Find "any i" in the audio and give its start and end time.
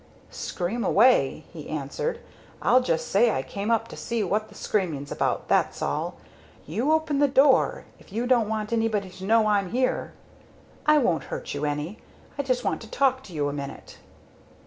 11.65-12.41